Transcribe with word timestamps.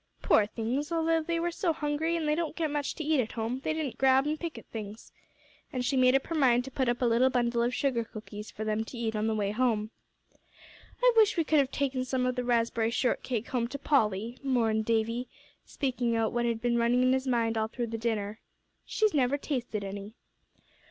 "Poor 0.23 0.47
things, 0.47 0.91
although 0.91 1.21
they 1.21 1.39
were 1.39 1.51
so 1.51 1.73
hungry, 1.73 2.15
an' 2.17 2.25
they 2.25 2.33
don't 2.33 2.55
get 2.55 2.71
much 2.71 2.95
to 2.95 3.03
eat 3.03 3.19
at 3.19 3.33
home, 3.33 3.59
they 3.63 3.71
didn't 3.71 3.99
grab 3.99 4.25
an' 4.25 4.35
pick 4.35 4.57
at 4.57 4.65
things." 4.65 5.11
And 5.71 5.85
she 5.85 5.95
made 5.95 6.15
up 6.15 6.25
her 6.25 6.33
mind 6.35 6.65
to 6.65 6.71
put 6.71 6.89
up 6.89 7.03
a 7.03 7.05
little 7.05 7.29
bundle 7.29 7.61
of 7.61 7.67
her 7.67 7.71
sugar 7.71 8.03
cookies 8.03 8.49
for 8.49 8.63
them 8.63 8.83
to 8.85 8.97
eat 8.97 9.15
on 9.15 9.27
the 9.27 9.35
way 9.35 9.51
back. 9.51 9.59
"I 11.03 11.13
wish 11.15 11.37
we 11.37 11.43
could 11.43 11.59
have 11.59 11.69
taken 11.69 12.03
some 12.03 12.25
of 12.25 12.33
the 12.35 12.43
raspberry 12.43 12.89
shortcake 12.89 13.49
home 13.49 13.67
to 13.67 13.77
Polly," 13.77 14.39
mourned 14.41 14.85
Davie, 14.85 15.29
speaking 15.65 16.15
out 16.15 16.31
what 16.33 16.45
had 16.47 16.61
been 16.63 16.77
running 16.79 17.03
in 17.03 17.13
his 17.13 17.27
mind 17.27 17.55
all 17.55 17.67
through 17.67 17.85
the 17.85 17.97
dinner. 17.99 18.39
"She's 18.83 19.13
never 19.13 19.37
tasted 19.37 19.83
any." 19.83 20.15